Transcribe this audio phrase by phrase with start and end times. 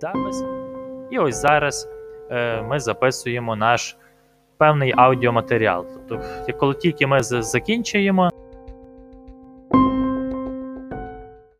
[0.00, 0.44] запис.
[1.10, 1.88] І ось зараз
[2.30, 3.96] е, ми записуємо наш
[4.58, 5.86] певний аудіоматеріал.
[6.08, 6.26] Тобто,
[6.58, 8.30] коли тільки ми закінчуємо